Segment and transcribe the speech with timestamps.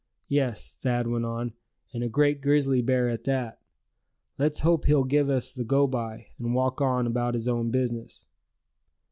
[0.29, 1.53] "Yes," Thad went on,
[1.93, 3.61] "and a great big grizzly bear at that.
[4.39, 8.25] Let's hope he'll give us the go by, and walk on about his own business!"